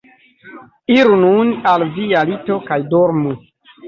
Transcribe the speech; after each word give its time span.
Iru 0.95 1.17
nun 1.23 1.51
al 1.73 1.85
via 1.97 2.23
lito 2.31 2.57
kaj 2.71 2.79
dormu. 2.95 3.35